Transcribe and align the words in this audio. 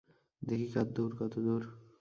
দেখি 0.41 0.67
কার 0.73 0.87
দৌড় 0.95 1.13
কতদূর? 1.19 1.61